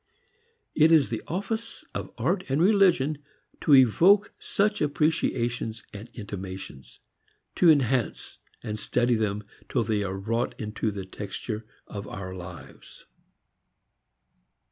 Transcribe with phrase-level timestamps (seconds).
[0.73, 3.19] It is the office of art and religion
[3.61, 6.99] to evoke such appreciations and intimations;
[7.57, 13.05] to enhance and steady them till they are wrought into the texture of our lives.